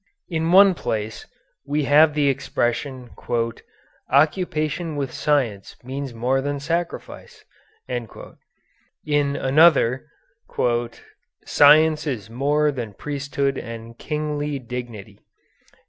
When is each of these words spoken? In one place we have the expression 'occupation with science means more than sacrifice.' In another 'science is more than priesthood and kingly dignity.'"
In 0.29 0.51
one 0.51 0.73
place 0.73 1.27
we 1.63 1.83
have 1.83 2.15
the 2.15 2.27
expression 2.27 3.11
'occupation 4.09 4.95
with 4.95 5.11
science 5.13 5.75
means 5.83 6.11
more 6.11 6.41
than 6.41 6.59
sacrifice.' 6.59 7.45
In 7.87 9.35
another 9.35 10.07
'science 11.45 12.07
is 12.07 12.31
more 12.31 12.71
than 12.71 12.93
priesthood 12.95 13.59
and 13.59 13.95
kingly 13.99 14.57
dignity.'" 14.57 15.19